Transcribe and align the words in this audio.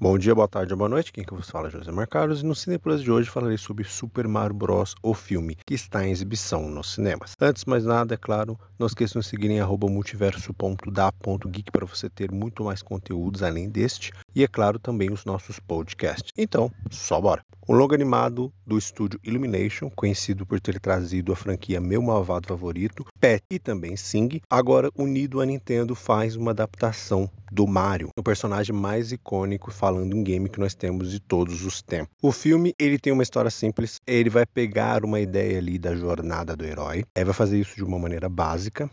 Bom 0.00 0.16
dia, 0.16 0.32
boa 0.32 0.46
tarde, 0.46 0.76
boa 0.76 0.88
noite. 0.88 1.10
Quem 1.10 1.24
que 1.24 1.34
vos 1.34 1.50
fala 1.50 1.66
é 1.66 1.72
José 1.72 1.90
Marcarlos 1.90 2.40
e 2.40 2.46
no 2.46 2.54
Cineplus 2.54 3.02
de 3.02 3.10
hoje 3.10 3.28
falarei 3.28 3.58
sobre 3.58 3.82
Super 3.82 4.28
Mario 4.28 4.54
Bros. 4.54 4.94
o 5.02 5.12
filme, 5.12 5.56
que 5.66 5.74
está 5.74 6.06
em 6.06 6.12
exibição 6.12 6.70
nos 6.70 6.94
cinemas. 6.94 7.34
Antes 7.40 7.64
mais 7.64 7.84
nada, 7.84 8.14
é 8.14 8.16
claro, 8.16 8.56
não 8.78 8.86
esqueçam 8.86 9.18
de 9.18 9.26
seguir 9.26 9.50
em 9.50 9.60
multiverso.da.geek 9.60 11.72
para 11.72 11.84
você 11.84 12.08
ter 12.08 12.30
muito 12.30 12.62
mais 12.62 12.80
conteúdos 12.80 13.42
além 13.42 13.68
deste 13.68 14.12
e, 14.36 14.44
é 14.44 14.46
claro, 14.46 14.78
também 14.78 15.10
os 15.10 15.24
nossos 15.24 15.58
podcasts. 15.58 16.30
Então, 16.38 16.70
só 16.92 17.20
bora! 17.20 17.42
Um 17.70 17.74
longo 17.74 17.94
animado 17.94 18.50
do 18.66 18.78
estúdio 18.78 19.20
Illumination, 19.22 19.90
conhecido 19.90 20.46
por 20.46 20.58
ter 20.58 20.80
trazido 20.80 21.34
a 21.34 21.36
franquia 21.36 21.78
Meu 21.78 22.00
Malvado 22.00 22.48
Favorito, 22.48 23.04
Pet 23.20 23.44
e 23.50 23.58
também 23.58 23.94
Sing, 23.94 24.40
agora 24.48 24.90
unido 24.96 25.38
à 25.38 25.44
Nintendo 25.44 25.94
faz 25.94 26.34
uma 26.34 26.52
adaptação 26.52 27.30
do 27.52 27.66
Mario, 27.66 28.08
o 28.16 28.22
personagem 28.22 28.74
mais 28.74 29.12
icônico 29.12 29.70
falando 29.70 30.16
em 30.16 30.22
game 30.22 30.48
que 30.48 30.60
nós 30.60 30.74
temos 30.74 31.10
de 31.10 31.20
todos 31.20 31.64
os 31.64 31.82
tempos. 31.82 32.14
O 32.22 32.32
filme 32.32 32.74
ele 32.78 32.98
tem 32.98 33.12
uma 33.12 33.22
história 33.22 33.50
simples, 33.50 34.00
ele 34.06 34.30
vai 34.30 34.46
pegar 34.46 35.04
uma 35.04 35.20
ideia 35.20 35.58
ali 35.58 35.78
da 35.78 35.94
jornada 35.94 36.56
do 36.56 36.64
herói, 36.64 37.04
é, 37.14 37.24
vai 37.24 37.34
fazer 37.34 37.58
isso 37.58 37.76
de 37.76 37.84
uma 37.84 37.98
maneira 37.98 38.28
básica, 38.30 38.90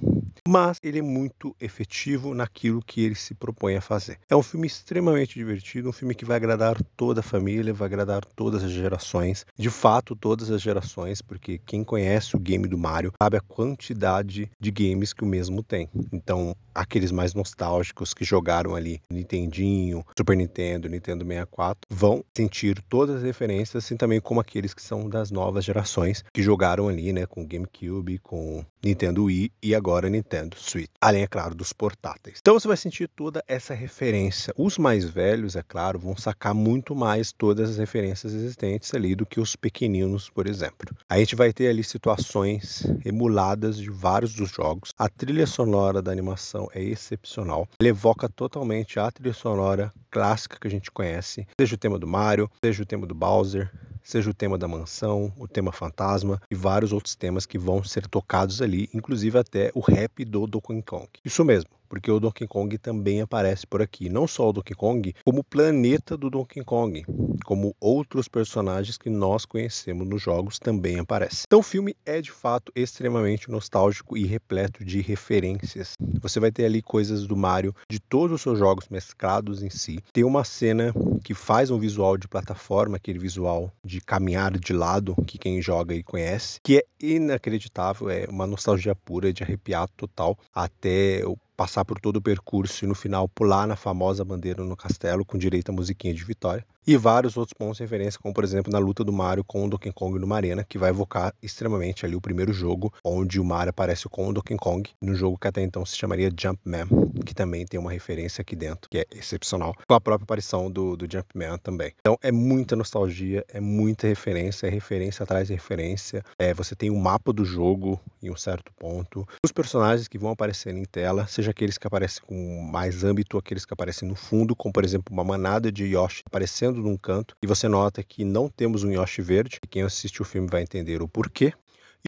mas 0.47 0.77
ele 0.83 0.99
é 0.99 1.01
muito 1.01 1.55
efetivo 1.59 2.33
naquilo 2.33 2.81
que 2.85 3.03
ele 3.03 3.15
se 3.15 3.33
propõe 3.33 3.75
a 3.75 3.81
fazer. 3.81 4.19
É 4.29 4.35
um 4.35 4.43
filme 4.43 4.67
extremamente 4.67 5.35
divertido, 5.35 5.89
um 5.89 5.93
filme 5.93 6.15
que 6.15 6.25
vai 6.25 6.37
agradar 6.37 6.81
toda 6.95 7.21
a 7.21 7.23
família, 7.23 7.73
vai 7.73 7.87
agradar 7.87 8.23
todas 8.23 8.64
as 8.65 8.71
gerações, 8.71 9.45
de 9.57 9.69
fato 9.69 10.15
todas 10.15 10.51
as 10.51 10.61
gerações, 10.61 11.21
porque 11.21 11.59
quem 11.65 11.83
conhece 11.83 12.35
o 12.35 12.39
game 12.39 12.67
do 12.67 12.77
Mario 12.77 13.13
sabe 13.21 13.37
a 13.37 13.41
quantidade 13.41 14.49
de 14.59 14.71
games 14.71 15.13
que 15.13 15.23
o 15.23 15.27
mesmo 15.27 15.63
tem. 15.63 15.89
Então, 16.11 16.55
aqueles 16.73 17.11
mais 17.11 17.33
nostálgicos 17.33 18.13
que 18.13 18.25
jogaram 18.25 18.75
ali 18.75 19.01
Nintendinho, 19.09 20.05
Super 20.17 20.35
Nintendo, 20.35 20.89
Nintendo 20.89 21.25
64, 21.25 21.81
vão 21.89 22.23
sentir 22.35 22.81
todas 22.89 23.17
as 23.17 23.23
referências, 23.23 23.83
assim 23.83 23.95
também 23.95 24.19
como 24.19 24.41
aqueles 24.41 24.73
que 24.73 24.81
são 24.81 25.07
das 25.07 25.31
novas 25.31 25.63
gerações 25.63 26.23
que 26.33 26.43
jogaram 26.43 26.89
ali, 26.89 27.13
né, 27.13 27.25
com 27.25 27.45
GameCube, 27.45 28.19
com 28.19 28.65
Nintendo 28.83 29.23
Wii 29.23 29.51
e 29.63 29.73
agora 29.73 30.09
Nintendo 30.09 30.57
Switch. 30.57 30.89
Além, 31.01 31.23
é 31.23 31.27
claro, 31.27 31.55
dos 31.55 31.71
portáteis. 31.71 32.37
Então 32.39 32.53
você 32.53 32.67
vai 32.67 32.77
sentir 32.77 33.07
toda 33.07 33.43
essa 33.47 33.73
referência. 33.73 34.53
Os 34.57 34.77
mais 34.77 35.05
velhos, 35.05 35.55
é 35.55 35.63
claro, 35.63 35.97
vão 35.97 36.15
sacar 36.15 36.53
muito 36.53 36.95
mais 36.95 37.31
todas 37.31 37.71
as 37.71 37.77
referências 37.77 38.33
existentes 38.33 38.54
ali 38.93 39.15
do 39.15 39.25
que 39.25 39.39
os 39.39 39.55
pequeninos, 39.55 40.29
por 40.29 40.47
exemplo. 40.47 40.95
A 41.09 41.17
gente 41.17 41.35
vai 41.35 41.51
ter 41.51 41.67
ali 41.67 41.83
situações 41.83 42.83
emuladas 43.03 43.77
de 43.77 43.89
vários 43.89 44.33
dos 44.33 44.49
jogos. 44.49 44.91
A 44.97 45.09
trilha 45.09 45.47
sonora 45.47 46.01
da 46.01 46.11
animação 46.11 46.67
é 46.73 46.81
excepcional. 46.81 47.67
Ele 47.79 47.89
evoca 47.89 48.29
totalmente 48.29 48.99
a 48.99 49.11
trilha 49.11 49.33
sonora 49.33 49.93
clássica 50.09 50.57
que 50.59 50.67
a 50.67 50.71
gente 50.71 50.91
conhece, 50.91 51.45
seja 51.59 51.75
o 51.75 51.77
tema 51.77 51.99
do 51.99 52.07
Mario, 52.07 52.49
seja 52.63 52.83
o 52.83 52.85
tema 52.85 53.05
do 53.05 53.13
Bowser, 53.13 53.69
seja 54.01 54.29
o 54.29 54.33
tema 54.33 54.57
da 54.57 54.67
mansão, 54.67 55.33
o 55.37 55.47
tema 55.47 55.71
fantasma 55.71 56.41
e 56.49 56.55
vários 56.55 56.93
outros 56.93 57.15
temas 57.15 57.45
que 57.45 57.57
vão 57.57 57.83
ser 57.83 58.07
tocados 58.07 58.61
ali, 58.61 58.87
inclusive 58.93 59.37
até 59.37 59.71
o 59.73 59.79
rap 59.79 60.23
do 60.23 60.45
Donkey 60.47 60.81
Kong. 60.83 61.09
Isso 61.25 61.43
mesmo, 61.43 61.69
porque 61.87 62.11
o 62.11 62.19
Donkey 62.19 62.47
Kong 62.47 62.77
também 62.77 63.21
aparece 63.21 63.65
por 63.65 63.81
aqui. 63.81 64.09
Não 64.09 64.27
só 64.27 64.49
o 64.49 64.53
Donkey 64.53 64.75
Kong, 64.75 65.13
como 65.23 65.39
o 65.39 65.43
planeta 65.43 66.17
do 66.17 66.29
Donkey 66.29 66.63
Kong, 66.63 67.05
como 67.45 67.75
outros 67.79 68.27
personagens 68.27 68.97
que 68.97 69.09
nós 69.09 69.45
conhecemos 69.45 70.07
nos 70.07 70.21
jogos 70.21 70.59
também 70.59 70.99
aparecem. 70.99 71.43
Então 71.47 71.59
o 71.59 71.63
filme 71.63 71.95
é 72.05 72.21
de 72.21 72.31
fato 72.31 72.71
extremamente 72.75 73.49
nostálgico 73.49 74.17
e 74.17 74.25
repleto 74.25 74.83
de 74.83 75.01
referências. 75.01 75.93
Você 76.21 76.39
vai 76.39 76.51
ter 76.51 76.65
ali 76.65 76.81
coisas 76.81 77.27
do 77.27 77.35
Mario, 77.35 77.75
de 77.89 77.99
todos 77.99 78.35
os 78.35 78.41
seus 78.41 78.59
jogos 78.59 78.87
mesclados 78.89 79.63
em 79.63 79.69
si. 79.69 79.99
Tem 80.11 80.23
uma 80.23 80.43
cena 80.43 80.93
que 81.23 81.33
faz 81.33 81.71
um 81.71 81.79
visual 81.79 82.17
de 82.17 82.27
plataforma, 82.27 82.97
aquele 82.97 83.19
visual 83.19 83.71
de 83.83 84.01
caminhar 84.01 84.57
de 84.57 84.73
lado, 84.73 85.15
que 85.25 85.37
quem 85.37 85.61
joga 85.61 85.93
e 85.93 86.03
conhece, 86.03 86.59
que 86.63 86.77
é 86.77 86.83
inacreditável, 86.99 88.09
é 88.09 88.25
uma 88.29 88.47
nostalgia 88.47 88.95
pura 88.95 89.31
de 89.31 89.43
arrepiar 89.43 89.87
total 89.95 90.37
até 90.53 91.21
o 91.25 91.37
passar 91.55 91.85
por 91.85 91.99
todo 91.99 92.17
o 92.17 92.21
percurso 92.21 92.83
e 92.83 92.87
no 92.87 92.95
final 92.95 93.27
pular 93.29 93.67
na 93.67 93.75
famosa 93.75 94.25
bandeira 94.25 94.63
no 94.63 94.75
castelo 94.75 95.25
com 95.25 95.37
direito 95.37 95.69
à 95.69 95.73
musiquinha 95.73 96.13
de 96.13 96.23
vitória 96.23 96.65
e 96.87 96.95
vários 96.97 97.35
outros 97.37 97.53
pontos 97.53 97.77
de 97.77 97.83
referência, 97.83 98.19
como 98.19 98.33
por 98.33 98.43
exemplo 98.43 98.71
na 98.71 98.79
luta 98.79 99.03
do 99.03 99.11
Mario 99.11 99.43
com 99.43 99.65
o 99.65 99.69
Donkey 99.69 99.91
Kong 99.91 100.19
numa 100.19 100.35
arena, 100.35 100.63
que 100.63 100.77
vai 100.77 100.89
evocar 100.89 101.33
extremamente 101.41 102.05
ali 102.05 102.15
o 102.15 102.21
primeiro 102.21 102.53
jogo, 102.53 102.93
onde 103.03 103.39
o 103.39 103.45
Mario 103.45 103.71
aparece 103.71 104.07
com 104.09 104.27
o 104.27 104.33
Donkey 104.33 104.57
Kong, 104.57 104.89
no 105.01 105.15
jogo 105.15 105.37
que 105.37 105.47
até 105.47 105.61
então 105.61 105.85
se 105.85 105.97
chamaria 105.97 106.31
Jumpman, 106.35 106.87
que 107.25 107.33
também 107.33 107.65
tem 107.65 107.79
uma 107.79 107.91
referência 107.91 108.41
aqui 108.41 108.55
dentro, 108.55 108.89
que 108.89 108.99
é 108.99 109.05
excepcional, 109.11 109.73
com 109.87 109.93
a 109.93 110.01
própria 110.01 110.23
aparição 110.23 110.69
do, 110.69 110.95
do 110.95 111.11
Jumpman 111.11 111.57
também. 111.57 111.91
Então 111.99 112.17
é 112.21 112.31
muita 112.31 112.75
nostalgia, 112.75 113.43
é 113.49 113.59
muita 113.59 114.07
referência, 114.07 114.67
é 114.67 114.69
referência 114.69 115.23
atrás 115.23 115.47
de 115.47 115.53
referência. 115.53 116.23
É, 116.37 116.53
você 116.53 116.75
tem 116.75 116.89
o 116.89 116.93
um 116.93 116.99
mapa 116.99 117.33
do 117.33 117.45
jogo 117.45 117.99
em 118.21 118.29
um 118.29 118.35
certo 118.35 118.71
ponto, 118.77 119.27
os 119.43 119.51
personagens 119.51 120.07
que 120.07 120.17
vão 120.17 120.31
aparecer 120.31 120.75
em 120.75 120.85
tela, 120.85 121.27
seja 121.27 121.51
aqueles 121.51 121.77
que 121.77 121.87
aparecem 121.87 122.23
com 122.25 122.61
mais 122.61 123.03
âmbito, 123.03 123.37
aqueles 123.37 123.65
que 123.65 123.73
aparecem 123.73 124.07
no 124.07 124.15
fundo, 124.15 124.55
como 124.55 124.73
por 124.73 124.83
exemplo 124.83 125.13
uma 125.13 125.23
manada 125.23 125.71
de 125.71 125.85
Yoshi 125.85 126.23
aparecendo 126.25 126.74
num 126.81 126.97
canto 126.97 127.35
e 127.41 127.47
você 127.47 127.67
nota 127.67 128.03
que 128.03 128.23
não 128.23 128.49
temos 128.49 128.83
um 128.83 128.91
Yoshi 128.91 129.21
verde. 129.21 129.59
Quem 129.69 129.83
assiste 129.83 130.21
o 130.21 130.25
filme 130.25 130.47
vai 130.49 130.61
entender 130.61 131.01
o 131.01 131.07
porquê. 131.07 131.53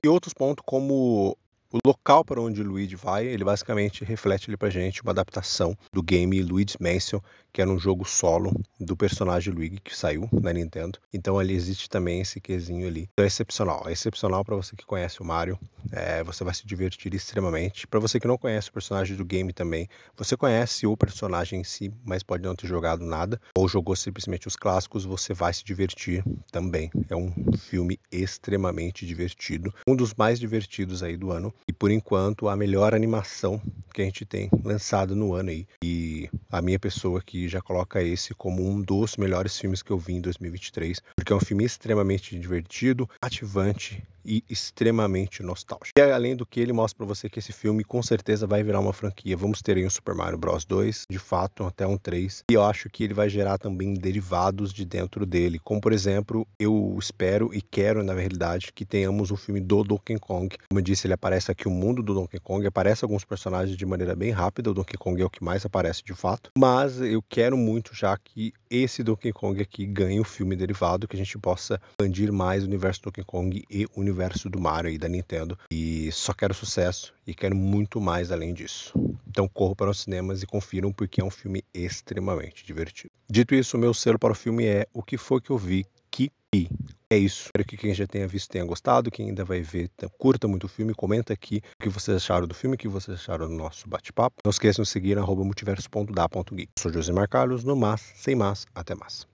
E 0.04 0.08
outros 0.08 0.34
pontos 0.34 0.64
como 0.66 1.38
o 1.72 1.80
local 1.86 2.24
para 2.24 2.42
onde 2.42 2.64
Luigi 2.64 2.96
vai, 2.96 3.26
ele 3.26 3.44
basicamente 3.44 4.06
reflete 4.06 4.50
ali 4.50 4.56
pra 4.56 4.70
gente 4.70 5.02
uma 5.02 5.12
adaptação 5.12 5.78
do 5.92 6.02
game 6.02 6.42
Luigi's 6.42 6.78
Mansion, 6.80 7.20
que 7.52 7.62
era 7.62 7.70
um 7.70 7.78
jogo 7.78 8.06
solo 8.06 8.54
do 8.80 8.96
personagem 8.96 9.54
Luigi 9.54 9.80
que 9.84 9.96
saiu 9.96 10.30
na 10.32 10.54
Nintendo. 10.54 11.00
Então 11.14 11.38
ali 11.38 11.54
existe 11.54 11.90
também 11.90 12.22
esse 12.22 12.40
quesinho 12.40 12.88
ali. 12.88 13.10
Então 13.12 13.24
é 13.24 13.28
excepcional, 13.28 13.84
é 13.88 13.92
excepcional 13.92 14.46
para 14.46 14.56
você 14.56 14.76
que 14.76 14.86
conhece 14.86 15.22
o 15.22 15.26
Mario, 15.26 15.60
é, 15.92 16.24
você 16.24 16.44
vai 16.44 16.54
se 16.54 16.66
divertir 16.66 17.14
extremamente. 17.14 17.86
Para 17.86 18.00
você 18.00 18.20
que 18.20 18.28
não 18.28 18.38
conhece 18.38 18.70
o 18.70 18.74
personagem 18.74 19.18
do 19.18 19.26
game 19.26 19.52
também, 19.52 19.90
você 20.16 20.38
conhece 20.38 20.88
o 20.88 20.96
personagem 20.96 21.62
em 21.62 21.64
si, 21.64 21.92
mas 22.06 22.24
pode 22.24 22.44
não 22.44 22.56
ter 22.56 22.68
jogado 22.68 23.04
nada, 23.04 23.42
ou 23.58 23.68
jogou 23.68 23.96
simplesmente 23.96 24.48
os 24.48 24.56
clássicos, 24.56 25.04
você 25.04 25.34
vai 25.34 25.54
se 25.54 25.64
divertir 25.64 26.24
também. 26.52 26.90
É 27.10 27.16
um 27.16 27.34
filme 27.58 28.00
extremamente 28.12 29.06
divertido, 29.06 29.74
um 29.86 29.96
dos 29.96 30.14
mais 30.14 30.40
divertidos 30.40 31.04
aí 31.04 31.18
do 31.18 31.32
ano 31.32 31.54
e 31.68 31.74
por 31.74 31.92
enquanto 31.92 32.50
a 32.50 32.56
melhor 32.56 32.94
animação 32.94 33.62
que 33.98 34.02
a 34.04 34.06
gente 34.06 34.26
tem 34.26 34.48
lançado 34.64 35.16
no 35.16 35.34
ano 35.34 35.50
aí. 35.50 35.66
E 35.84 36.30
a 36.52 36.62
minha 36.62 36.78
pessoa 36.78 37.18
aqui 37.18 37.48
já 37.48 37.60
coloca 37.60 38.02
esse 38.02 38.36
como 38.36 38.64
um 38.64 38.80
dos 38.80 39.18
melhores 39.18 39.58
filmes 39.58 39.82
que 39.82 39.90
eu 39.90 39.98
vi 39.98 40.14
em 40.14 40.22
2023, 40.22 41.02
porque 41.16 41.34
é 41.34 41.36
um 41.36 41.40
filme 41.40 41.66
extremamente 41.66 42.38
divertido, 42.38 43.10
ativante 43.20 44.04
e 44.28 44.44
extremamente 44.50 45.42
nostálgico. 45.42 45.98
E 45.98 46.02
além 46.02 46.36
do 46.36 46.46
que 46.46 46.60
ele 46.60 46.74
mostra 46.74 46.98
para 46.98 47.06
você 47.06 47.30
que 47.30 47.40
esse 47.40 47.54
filme 47.54 47.84
com 47.84 48.04
certeza 48.04 48.46
vai 48.46 48.62
virar 48.62 48.82
uma 48.82 48.92
franquia. 48.92 49.38
Vamos 49.38 49.62
ter 49.62 49.78
aí 49.78 49.86
um 49.86 49.90
Super 49.90 50.14
Mario 50.14 50.38
Bros 50.38 50.66
2, 50.66 51.06
de 51.10 51.18
fato, 51.18 51.64
até 51.64 51.88
um 51.88 51.98
3. 51.98 52.44
E 52.52 52.54
eu 52.54 52.64
acho 52.64 52.90
que 52.90 53.06
ele 53.06 53.14
vai 53.14 53.30
gerar 53.30 53.58
também 53.58 53.94
derivados 53.94 54.74
de 54.74 54.84
dentro 54.84 55.26
dele, 55.26 55.60
como 55.60 55.80
por 55.80 55.94
exemplo, 55.94 56.46
eu 56.60 56.96
espero 57.00 57.50
e 57.54 57.62
quero 57.62 58.04
na 58.04 58.14
realidade 58.14 58.74
que 58.74 58.86
tenhamos 58.86 59.32
um 59.32 59.38
filme 59.38 59.62
do 59.62 59.84
Donkey 59.84 60.20
Kong. 60.20 60.56
Como 60.70 60.80
eu 60.80 60.84
disse, 60.84 61.08
ele 61.08 61.14
aparece 61.14 61.50
aqui 61.50 61.68
o 61.68 61.72
mundo 61.72 62.04
do 62.04 62.14
Donkey 62.14 62.40
Kong, 62.40 62.68
aparece 62.68 63.06
alguns 63.06 63.24
personagens 63.24 63.78
de 63.78 63.86
maneira 63.88 64.16
bem 64.16 64.32
rápida, 64.32 64.72
o 64.72 64.74
Donkey 64.74 64.98
Kong 64.98 65.22
é 65.22 65.26
o 65.26 65.30
que 65.30 65.44
mais 65.44 65.66
aparece 65.66 66.04
de 66.04 66.14
fato, 66.14 66.52
mas 66.58 67.00
eu 67.00 67.22
quero 67.22 67.58
muito 67.58 67.96
já 67.96 68.18
que 68.18 68.54
esse 68.70 69.04
Donkey 69.04 69.32
Kong 69.32 69.62
aqui 69.62 69.86
ganhe 69.86 70.20
o 70.20 70.22
um 70.22 70.26
filme 70.26 70.56
derivado, 70.56 71.08
que 71.08 71.16
a 71.16 71.20
gente 71.20 71.38
possa 71.38 71.80
expandir 71.92 72.32
mais 72.32 72.64
o 72.64 72.68
universo 72.68 73.02
Donkey 73.04 73.24
Kong 73.24 73.64
e 73.70 73.86
o 73.86 74.00
universo 74.00 74.50
do 74.50 74.60
Mario 74.60 74.92
e 74.92 74.98
da 74.98 75.08
Nintendo. 75.08 75.58
E 75.72 76.12
só 76.12 76.34
quero 76.34 76.54
sucesso 76.54 77.14
e 77.26 77.34
quero 77.34 77.56
muito 77.56 78.02
mais 78.02 78.32
além 78.32 78.54
disso. 78.54 78.94
Então 79.28 79.48
corro 79.48 79.76
para 79.76 79.90
os 79.90 80.02
cinemas 80.02 80.44
e 80.44 80.48
confiram 80.48 80.92
porque 80.92 81.22
é 81.22 81.24
um 81.24 81.32
filme 81.32 81.64
extremamente 81.74 82.66
divertido. 82.66 83.12
Dito 83.30 83.56
isso, 83.56 83.78
o 83.78 83.80
meu 83.80 83.94
selo 83.94 84.20
para 84.20 84.32
o 84.32 84.36
filme 84.36 84.66
é 84.66 84.88
O 84.94 85.02
que 85.02 85.18
foi 85.18 85.42
que 85.42 85.50
eu 85.50 85.58
vi 85.58 85.86
que 86.10 86.32
é 87.10 87.18
isso. 87.18 87.46
Espero 87.46 87.66
que 87.66 87.78
quem 87.78 87.94
já 87.94 88.06
tenha 88.06 88.28
visto 88.28 88.50
tenha 88.50 88.66
gostado. 88.66 89.10
Quem 89.10 89.30
ainda 89.30 89.46
vai 89.46 89.62
ver, 89.62 89.90
curta 90.18 90.48
muito 90.48 90.66
o 90.66 90.68
filme. 90.68 90.94
Comenta 90.94 91.34
aqui 91.34 91.62
o 91.80 91.84
que 91.84 91.90
vocês 91.90 92.18
acharam 92.18 92.48
do 92.48 92.54
filme, 92.54 92.76
o 92.76 92.78
que 92.78 92.88
vocês 92.88 93.18
acharam 93.20 93.48
do 93.48 93.54
nosso 93.54 93.88
bate-papo. 93.88 94.38
Não 94.44 94.50
esqueçam 94.50 94.84
de 94.84 94.90
seguir 94.90 95.18
multiverso.da.geek. 95.18 96.72
Sou 96.80 96.92
José 96.92 97.14
Marcarlos, 97.14 97.64
no 97.64 97.76
Mas, 97.76 98.02
sem 98.16 98.36
mais, 98.36 98.66
até 98.76 98.96
mais. 98.96 99.26